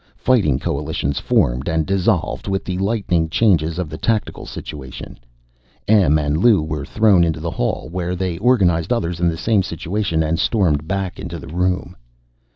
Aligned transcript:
Fighting 0.15 0.57
coalitions 0.57 1.19
formed 1.19 1.69
and 1.69 1.85
dissolved 1.85 2.47
with 2.47 2.65
the 2.65 2.75
lightning 2.79 3.29
changes 3.29 3.77
of 3.77 3.87
the 3.87 3.99
tactical 3.99 4.47
situation. 4.47 5.19
Em 5.87 6.17
and 6.17 6.37
Lou 6.39 6.59
were 6.63 6.85
thrown 6.85 7.23
into 7.23 7.39
the 7.39 7.51
hall, 7.51 7.87
where 7.87 8.15
they 8.15 8.39
organized 8.39 8.91
others 8.91 9.19
in 9.19 9.29
the 9.29 9.37
same 9.37 9.61
situation, 9.61 10.23
and 10.23 10.39
stormed 10.39 10.87
back 10.87 11.19
into 11.19 11.37
the 11.37 11.49
room. 11.49 11.95